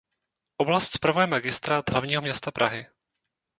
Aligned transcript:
Oblast 0.57 0.93
spravuje 0.93 1.27
Magistrát 1.27 1.89
hlavního 1.89 2.21
města 2.21 2.51
Prahy. 2.51 2.85